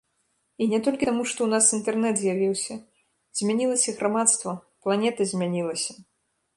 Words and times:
І 0.65 0.67
не 0.71 0.79
толькі 0.87 1.07
таму, 1.09 1.23
што 1.31 1.37
ў 1.43 1.49
нас 1.57 1.67
інтэрнэт 1.79 2.15
з'явіўся, 2.21 2.73
змянілася 3.43 3.97
грамадства, 4.01 4.59
планета 4.87 5.21
змянілася. 5.35 5.91